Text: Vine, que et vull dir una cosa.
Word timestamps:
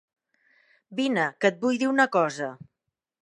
Vine, 0.99 1.27
que 1.45 1.51
et 1.53 1.61
vull 1.65 1.79
dir 1.83 1.91
una 1.91 2.09
cosa. 2.17 2.49